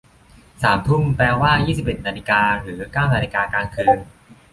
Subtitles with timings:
[0.61, 3.99] สามทุ่ม แปลว่ายี่สิบเอ็ดนาฬิกา หรือเก้านาฬิกากลางคืน